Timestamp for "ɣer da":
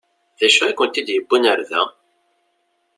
1.49-1.83